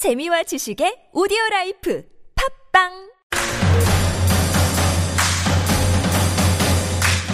[0.00, 2.03] 재미와 지식의 오디오 라이프
[2.73, 2.91] 팝빵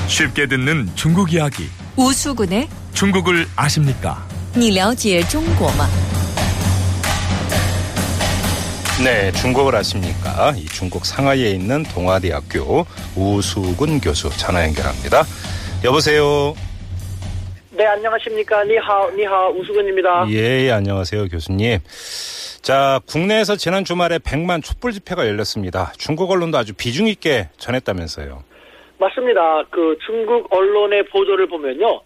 [0.09, 1.63] 쉽게 듣는 중국 이야기.
[1.95, 4.17] 우수군의 중국을 아십니까?
[4.55, 5.87] 你了解中国吗?
[9.03, 10.53] 네, 중국을 아십니까?
[10.57, 12.85] 이 중국 상하이에 있는 동아대학교
[13.15, 15.23] 우수근 교수 전화 연결합니다.
[15.85, 16.53] 여보세요.
[17.71, 18.63] 네, 안녕하십니까.
[18.63, 20.25] 니하오, 니하오, 우수근입니다.
[20.31, 21.77] 예, 예, 안녕하세요, 교수님.
[22.61, 25.91] 자, 국내에서 지난 주말에 100만 촛불 집회가 열렸습니다.
[25.97, 28.43] 중국 언론도 아주 비중 있게 전했다면서요.
[28.99, 29.63] 맞습니다.
[29.69, 32.01] 그 중국 언론의 보도를 보면요.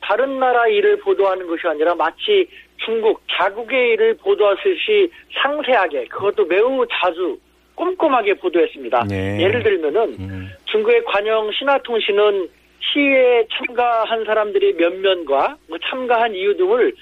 [0.00, 2.48] 다른 나라 일을 보도하는 것이 아니라 마치
[2.84, 5.10] 중국 자국의 일을 보도하듯이
[5.42, 7.38] 상세하게 그것도 매우 자주
[7.74, 9.04] 꼼꼼하게 보도했습니다.
[9.08, 9.42] 네.
[9.42, 12.48] 예를 들면은 음, 중국의 관영 신화통신은
[12.92, 16.94] 시위에 참가한 사람들이 몇 명과 뭐 참가한 이유 등을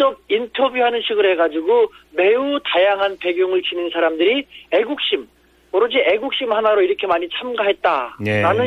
[0.00, 5.28] 직접 인터뷰하는 식으로 해가지고 매우 다양한 배경을 지닌 사람들이 애국심,
[5.72, 8.18] 오로지 애국심 하나로 이렇게 많이 참가했다라는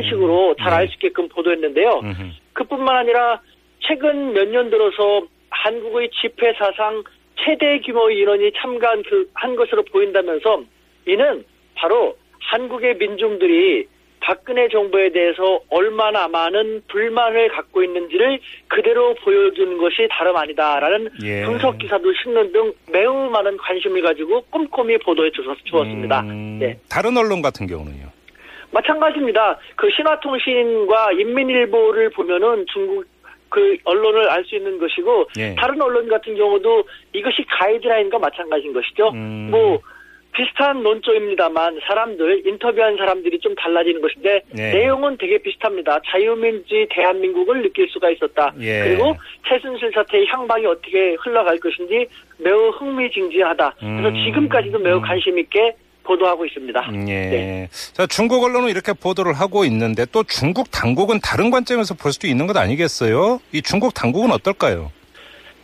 [0.02, 0.04] 네.
[0.10, 0.76] 식으로 잘 네.
[0.76, 2.02] 알수 있게끔 보도했는데요.
[2.04, 2.24] 음흠.
[2.54, 3.42] 그뿐만 아니라
[3.80, 7.04] 최근 몇 년 들어서 한국의 집회 사상
[7.36, 10.64] 최대 규모의 인원이 참가한 그 한 것으로 보인다면서
[11.08, 11.44] 이는
[11.76, 13.88] 바로 한국의 민중들이
[14.28, 21.44] 박근혜 정부에 대해서 얼마나 많은 불만을 갖고 있는지를 그대로 보여주는 것이 다름 아니다라는 예.
[21.44, 26.22] 분석 기사도 실는 등 매우 많은 관심을 가지고 꼼꼼히 보도해 주었- 주었습니다.
[26.22, 26.78] 음, 네.
[26.90, 28.08] 다른 언론 같은 경우는요?
[28.72, 29.60] 마찬가지입니다.
[29.76, 33.06] 그 신화통신과 인민일보를 보면은 중국
[33.50, 35.54] 그 언론을 알 수 있는 것이고 예.
[35.56, 39.10] 다른 언론 같은 경우도 이것이 가이드라인과 마찬가지인 것이죠.
[39.14, 39.50] 음.
[39.52, 39.80] 뭐
[40.34, 44.74] 비슷한 논조입니다만 사람들 인터뷰한 사람들이 좀 달라지는 것인데 네.
[44.74, 46.00] 내용은 되게 비슷합니다.
[46.08, 48.54] 자유민주주의 대한민국을 느낄 수가 있었다.
[48.60, 48.84] 예.
[48.84, 49.16] 그리고
[49.48, 53.76] 최순실 사태의 향방이 어떻게 흘러갈 것인지 매우 흥미진진하다.
[53.80, 54.26] 그래서 음.
[54.26, 55.02] 지금까지도 매우 음.
[55.02, 56.82] 관심 있게 보도하고 있습니다.
[56.90, 57.14] 음, 예.
[57.14, 57.68] 네.
[57.94, 62.48] 자, 중국 언론은 이렇게 보도를 하고 있는데 또 중국 당국은 다른 관점에서 볼 수도 있는
[62.48, 63.40] 것 아니겠어요?
[63.54, 64.92] 이 중국 당국은 어떨까요?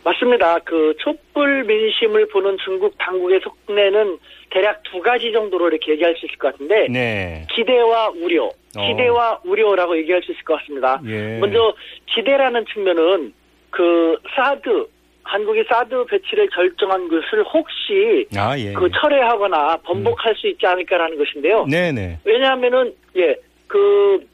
[0.04, 0.58] 맞습니다.
[0.60, 4.18] 그 촛불 민심을 보는 중국 당국의 속내는
[4.50, 7.46] 대략 두 가지 정도로 이렇게 얘기할 수 있을 것 같은데 네.
[7.54, 11.00] 기대와 우려, 기대와 우려라고 얘기할 수 있을 것 같습니다.
[11.06, 11.38] 예.
[11.38, 11.74] 먼저
[12.06, 13.32] 기대라는 측면은
[13.70, 14.86] 그 사드
[15.22, 18.72] 한국이 사드 배치를 결정한 것을 혹시 아, 예.
[18.72, 21.66] 그 철회하거나 번복할 수 있지 않을까라는 것인데요.
[21.66, 22.18] 네네.
[22.24, 24.26] 왜냐하면은 예그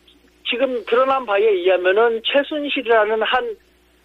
[0.48, 3.56] 지금 드러난 바에 의하면은 최순실이라는 한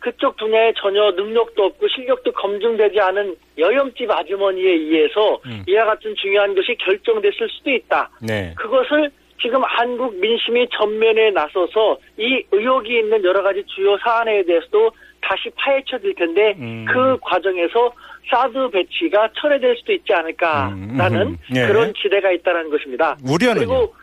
[0.02, 5.64] 그쪽 분야에 전혀 능력도 없고 실력도 검증되지 않은 여염집 아주머니에 의해서 음.
[5.68, 8.10] 이와 같은 중요한 것이 결정됐을 수도 있다.
[8.20, 8.54] 네.
[8.58, 14.92] 그것을 지금 한국 민심이 전면에 나서서 이 의혹이 있는 여러 가지 주요 사안에 대해서도
[15.22, 16.86] 다시 파헤쳐질 텐데 음.
[16.92, 17.94] 그 과정에서
[18.30, 21.56] 사드 배치가 철회될 수도 있지 않을까라는 음, 음.
[21.56, 21.68] 예.
[21.68, 23.18] 그런 기대가 있다는 것입니다.
[23.24, 23.68] 우려는요?
[23.68, 23.96] 그리고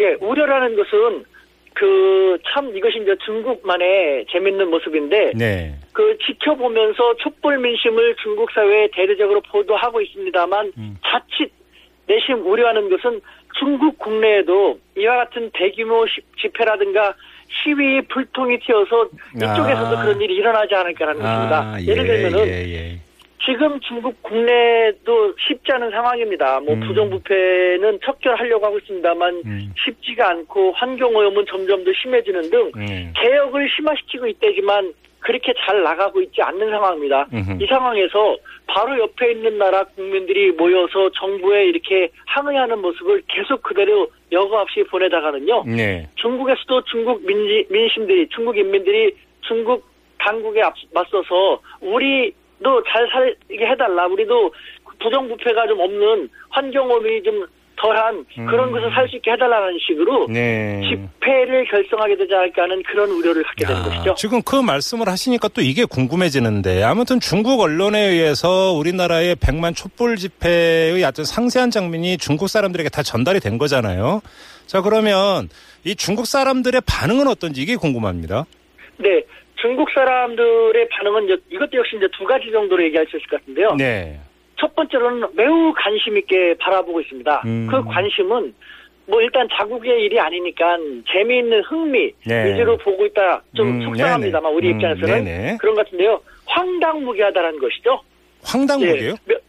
[0.00, 1.24] 예 우려라는 것은
[1.74, 5.74] 그 참 이것이 이제 중국만의 재밌는 모습인데 네.
[5.92, 10.96] 그 지켜보면서 촛불 민심을 중국 사회에 대대적으로 보도하고 있습니다만 음.
[11.04, 11.50] 자칫
[12.06, 13.20] 내심 우려하는 것은
[13.58, 17.14] 중국 국내에도 이와 같은 대규모 시- 집회라든가
[17.62, 20.02] 시위 불통이 튀어서 이쪽에서도 아.
[20.02, 21.76] 그런 일이 일어나지 않을까라는 것입니다.
[21.86, 22.98] 예를 들면은 예, 예.
[23.44, 26.60] 지금 중국 국내도 쉽지 않은 상황입니다.
[26.60, 26.80] 뭐 음.
[26.80, 29.74] 부정부패는 척결하려고 하고 있습니다만 음.
[29.84, 33.12] 쉽지가 않고 환경오염은 점점 더 심해지는 등 음.
[33.14, 37.26] 개혁을 심화시키고 있다지만 그렇게 잘 나가고 있지 않는 상황입니다.
[37.32, 37.62] 음흠.
[37.62, 44.62] 이 상황에서 바로 옆에 있는 나라 국민들이 모여서 정부에 이렇게 항의하는 모습을 계속 그대로 여과
[44.62, 45.64] 없이 보내다가는요.
[45.66, 46.08] 네.
[46.16, 49.86] 중국에서도 중국 민지, 민심들이 중국 인민들이 중국
[50.18, 52.34] 당국에 앞, 맞서서 우리
[52.64, 54.06] 도잘 살게 해달라.
[54.06, 54.52] 우리도
[55.00, 58.72] 부정부패가 좀 없는 환경오염이 좀 덜한 그런 음.
[58.72, 60.80] 것을 살 수 있게 해달라는 식으로 네.
[60.88, 64.14] 집회를 결성하게 되지 않을까 하는 그런 우려를 갖게 되는 야, 것이죠.
[64.16, 71.04] 지금 그 말씀을 하시니까 또 이게 궁금해지는데 아무튼 중국 언론에 의해서 우리나라의 100만 촛불 집회의
[71.04, 74.22] 아주 상세한 장면이 중국 사람들에게 다 전달이 된 거잖아요.
[74.66, 75.48] 자 그러면
[75.82, 78.46] 이 중국 사람들의 반응은 어떤지 이게 궁금합니다.
[78.98, 79.20] 네.
[79.64, 83.76] 중국 사람들의 반응은 이제 이것도 역시 이제 두 가지 정도로 얘기할 수 있을 것 같은데요.
[83.78, 84.20] 네.
[84.60, 87.42] 첫 번째로는 매우 관심 있게 바라보고 있습니다.
[87.46, 87.66] 음.
[87.70, 88.54] 그 관심은
[89.06, 90.76] 뭐 일단 자국의 일이 아니니까
[91.10, 92.52] 재미있는 흥미 네.
[92.52, 93.42] 위주로 보고 있다.
[93.54, 94.54] 좀 음, 속상합니다만 네네.
[94.54, 95.56] 우리 음, 입장에서는 네네.
[95.58, 96.20] 그런 것 같은데요.
[96.44, 98.02] 황당무계하다라는 것이죠.
[98.42, 99.12] 황당무게요?
[99.12, 99.40] 예, 몇,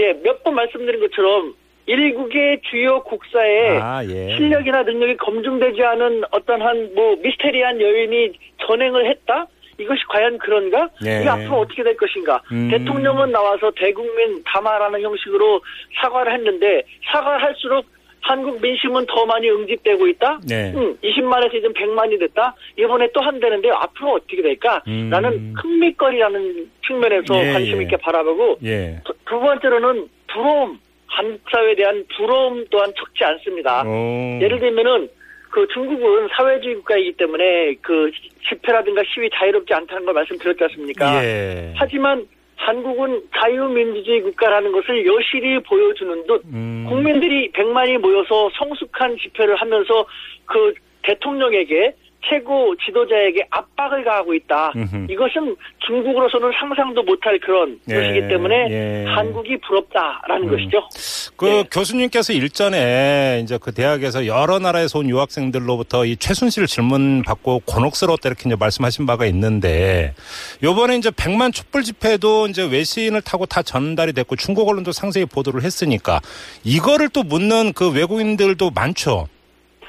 [0.00, 1.54] 예, 몇번 말씀드린 것처럼
[1.86, 4.36] 일국의 주요 국사에 아 예.
[4.36, 8.32] 실력이나 능력이 검증되지 않은 어떤 한뭐 미스테리한 여인이
[8.66, 9.46] 전행을 했다?
[9.78, 10.88] 이것이 과연 그런가?
[11.04, 11.20] 예.
[11.20, 12.40] 이게 앞으로 어떻게 될 것인가?
[12.52, 12.70] 음.
[12.70, 15.60] 대통령은 나와서 대국민 담화라는 형식으로
[16.00, 16.82] 사과를 했는데
[17.12, 17.86] 사과를 할수록
[18.20, 20.40] 한국 민심은 더 많이 응집되고 있다.
[20.48, 20.72] 네.
[20.74, 22.54] 음, 20만에서 이제 100만이 됐다.
[22.78, 24.82] 이번에 또 한다는데 앞으로 어떻게 될까?
[24.88, 25.10] 음.
[25.10, 27.82] 라는 흥미거리라는 측면에서 예, 관심 예.
[27.82, 28.98] 있게 바라보고 예.
[29.04, 30.78] 두, 두 번째로는 부러움,
[31.14, 33.82] 한국 사회에 대한 부러움 또한 적지 않습니다.
[33.86, 34.38] 오.
[34.42, 35.08] 예를 들면은
[35.50, 38.10] 그 중국은 사회주의 국가이기 때문에 그
[38.48, 41.24] 집회라든가 시위 자유롭지 않다는 걸 말씀드렸지 않습니까?
[41.24, 41.72] 예.
[41.76, 42.26] 하지만
[42.56, 46.86] 한국은 자유민주주의 국가라는 것을 여실히 보여주는 듯 음.
[46.88, 50.06] 국민들이 100만이 모여서 성숙한 집회를 하면서
[50.46, 51.94] 그 대통령에게
[52.28, 54.72] 최고 지도자에게 압박을 가하고 있다.
[54.76, 55.06] 음흠.
[55.10, 55.56] 이것은
[55.86, 59.04] 중국으로서는 상상도 못할 그런 예, 것이기 때문에 예.
[59.08, 60.50] 한국이 부럽다라는 음.
[60.50, 60.88] 것이죠.
[61.36, 61.64] 그 네.
[61.70, 68.48] 교수님께서 일전에 이제 그 대학에서 여러 나라에서 온 유학생들로부터 이 최순실 질문 받고 곤혹스러웠다 이렇게
[68.48, 70.14] 이제 말씀하신 바가 있는데
[70.62, 75.62] 요번에 이제 100만 촛불 집회도 이제 외신을 타고 다 전달이 됐고 중국 언론도 상세히 보도를
[75.62, 76.20] 했으니까
[76.64, 79.26] 이거를 또 묻는 그 외국인들도 많죠.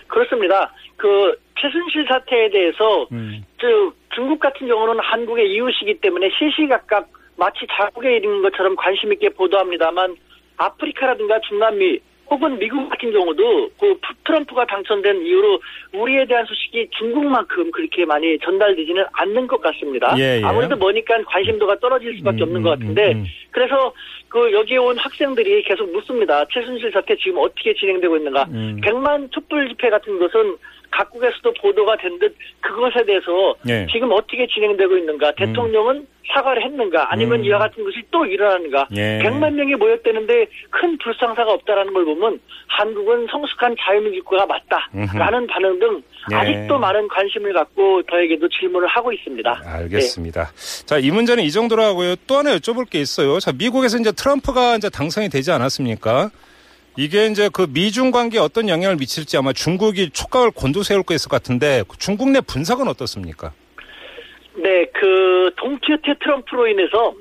[0.07, 0.71] 그렇습니다.
[0.97, 3.43] 그 최순실 사태에 대해서 음.
[3.59, 3.67] 저
[4.13, 7.07] 중국 같은 경우는 한국의 이웃이기 때문에 시시각각
[7.37, 10.15] 마치 자국의 일인 것처럼 관심 있게 보도합니다만
[10.57, 15.59] 아프리카라든가 중남미 혹은 미국 같은 경우도 그 트럼프가 당선된 이후로
[15.93, 20.15] 우리에 대한 소식이 중국만큼 그렇게 많이 전달되지는 않는 것 같습니다.
[20.17, 20.43] 예, 예.
[20.43, 23.25] 아무래도 머니까 관심도가 떨어질 수밖에 음, 없는 것 음, 같은데 음, 음.
[23.51, 23.93] 그래서
[24.27, 26.43] 그 여기에 온 학생들이 계속 묻습니다.
[26.51, 28.45] 최순실 사태 지금 어떻게 진행되고 있는가?
[28.49, 28.81] 음.
[28.83, 30.57] 100만 촛불 집회 같은 것은
[30.97, 33.85] 각국에서도 보도가 된 듯 그것에 대해서 예.
[33.91, 35.33] 지금 어떻게 진행되고 있는가?
[35.35, 37.11] 대통령은 사과를 했는가?
[37.11, 37.45] 아니면 음.
[37.45, 38.87] 이와 같은 것이 또 일어나는가?
[38.95, 39.19] 예.
[39.21, 46.01] 100만 명이 모였다는데 큰 불상사가 없다라는 걸 보면 한국은 성숙한 자유민주 국가가 맞다라는 반응 등
[46.31, 46.35] 예.
[46.35, 49.61] 아직도 많은 관심을 갖고 저에게도 질문을 하고 있습니다.
[49.65, 50.51] 알겠습니다.
[50.85, 52.15] 자, 이 문제는 이 정도로 하고요.
[52.27, 53.39] 또 하나 여쭤볼 게 있어요.
[53.39, 56.31] 자, 미국에서 이제 트럼프가 이제 당선이 되지 않았습니까?
[56.97, 62.29] 이게 이제 그 미중 관계에 어떤 영향을 미칠지 아마 중국이 촉각을 곤두세울 것 같은데 중국
[62.29, 63.51] 내 분석은 어떻습니까?
[64.55, 67.13] 네, 그 동키호테 트럼프로 인해서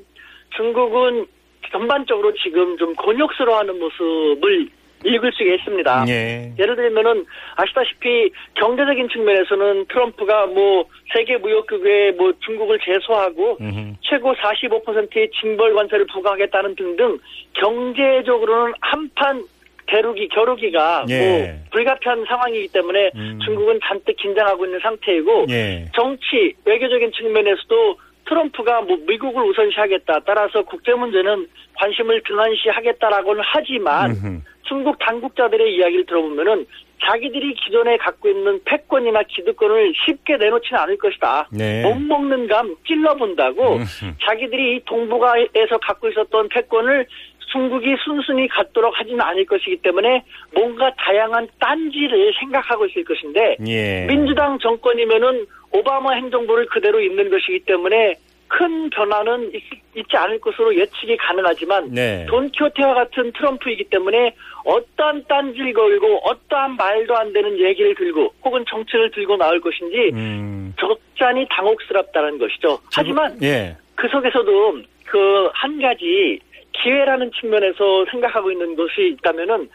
[0.56, 1.26] 중국은
[1.72, 4.68] 전반적으로 지금 좀 곤욕스러워하는 모습을
[5.04, 6.04] 읽을 수가 있습니다.
[6.08, 6.52] 예.
[6.58, 13.94] 예를 들면은 아시다시피 경제적인 측면에서는 트럼프가 뭐 세계 무역국에 뭐 중국을 제소하고 음흠.
[14.00, 17.18] 최고 45%의 징벌 관세를 부과하겠다는 등등
[17.54, 19.44] 경제적으로는 한판
[19.86, 21.18] 겨루기 겨루기가 예.
[21.18, 23.38] 뭐 불가피한 상황이기 때문에 음.
[23.44, 25.86] 중국은 잔뜩 긴장하고 있는 상태이고 예.
[25.94, 34.40] 정치 외교적인 측면에서도 트럼프가 뭐 미국을 우선시하겠다 따라서 국제 문제는 관심을 등한시하겠다라고는 하지만 음흠.
[34.62, 36.66] 중국 당국자들의 이야기를 들어보면은
[37.06, 41.48] 자기들이 기존에 갖고 있는 패권이나 기득권을 쉽게 내놓지는 않을 것이다.
[41.52, 41.82] 네.
[41.82, 44.14] 못 먹는 감 찔러본다고 음흠.
[44.24, 47.06] 자기들이 이 동북아에서 갖고 있었던 패권을
[47.54, 54.06] 중국이 순순히 갖도록 하지는 않을 것이기 때문에 뭔가 다양한 딴지를 생각하고 있을 것인데 예.
[54.06, 58.14] 민주당 정권이면은 오바마 행정부를 그대로 잇는 것이기 때문에
[58.48, 62.26] 큰 변화는 있, 지 않을 것으로 예측이 가능하지만 네.
[62.28, 64.34] 돈키호테와 같은 트럼프이기 때문에
[64.64, 70.74] 어떠한 딴지를 걸고 어떠한 말도 안 되는 얘기를 들고 혹은 정책을 들고 나올 것인지 음.
[70.78, 72.78] 적잖이 당혹스럽다는 것이죠.
[72.92, 73.76] 하지만 예.
[73.94, 76.38] 그 속에서도 그 한 가지
[76.82, 79.68] 기회라는 측면에서 생각하고 있는 것이 있다면은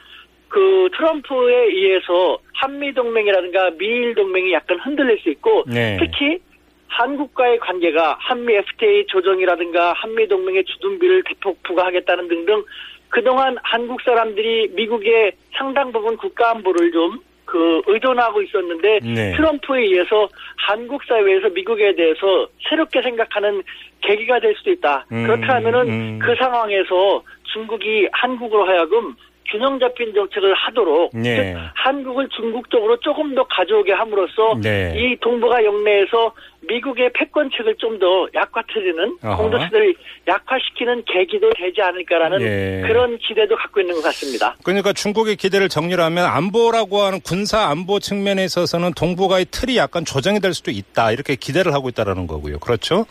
[0.47, 5.97] 그 트럼프에 의해서 한미 동맹이라든가 미일 동맹이 약간 흔들릴 수 있고 네.
[5.99, 6.39] 특히
[6.87, 12.63] 한국과의 관계가 한미 FTA 조정이라든가 한미 동맹의 주둔비를 대폭 부과하겠다는 등등
[13.09, 17.19] 그동안 한국 사람들이 미국의 상당 부분 국가 안보를 좀
[17.49, 19.35] 그 의존하고 있었는데 네.
[19.35, 23.63] 트럼프에 의해서 한국 사회에서 미국에 대해서 새롭게 생각하는
[24.01, 25.05] 계기가 될 수도 있다.
[25.11, 26.19] 음, 그렇다면은 음.
[26.19, 29.15] 그 상황에서 중국이 한국으로 하여금
[29.51, 31.53] 균형 잡힌 정책을 하도록 네.
[31.53, 34.93] 즉 한국을 중국 쪽으로 조금 더 가져오게 함으로써 네.
[34.95, 39.35] 이 동북아 영내에서 미국의 패권책을 좀 더 약화트리는 어허.
[39.35, 39.93] 공도수들을
[40.25, 42.87] 약화시키는 계기도 되지 않을까라는 예.
[42.87, 44.55] 그런 기대도 갖고 있는 것 같습니다.
[44.63, 50.39] 그러니까 중국의 기대를 정리를 하면 안보라고 하는 군사 안보 측면에 있어서는 동북아의 틀이 약간 조정이
[50.39, 51.11] 될 수도 있다.
[51.11, 52.59] 이렇게 기대를 하고 있다라는 거고요.
[52.59, 53.05] 그렇죠?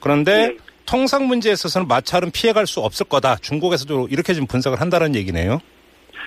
[0.00, 0.56] 그런데 네.
[0.86, 3.36] 통상 문제에 있어서는 마찰은 피해갈 수 없을 거다.
[3.36, 5.60] 중국에서도 이렇게 지금 분석을 한다는 얘기네요.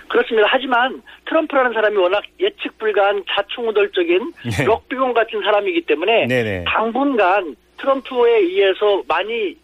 [0.10, 0.48] 그렇습니다.
[0.52, 4.66] 하지만 트럼프라는 사람이 워낙 예측 불가한 자충우돌적인 네.
[4.66, 6.66] 럭비공 같은 사람이기 때문에 네네.
[6.68, 9.56] 당분간 트럼프에 의해서 많이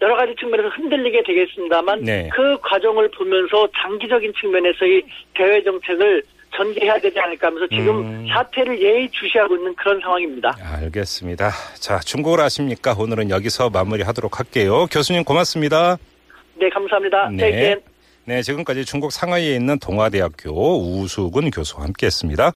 [0.00, 2.28] 여러 가지 측면에서 흔들리게 되겠습니다만 네.
[2.32, 5.02] 그 과정을 보면서 장기적인 측면에서의
[5.34, 6.22] 대외 정책을
[6.54, 8.26] 전개해야 되지 않을까 하면서 지금 음.
[8.28, 10.56] 사태를 예의주시하고 있는 그런 상황입니다.
[10.80, 11.50] 알겠습니다.
[11.80, 12.94] 자, 중국을 아십니까?
[12.98, 14.86] 오늘은 여기서 마무리하도록 할게요.
[14.90, 15.98] 교수님 고맙습니다.
[16.54, 17.30] 네, 감사합니다.
[17.30, 17.36] 네.
[17.36, 17.50] 네.
[17.50, 17.76] 네.
[18.28, 22.44] 네, 지금까지 중국 상하이에 있는 동아대학교 우수근 교수와 함께했습니다.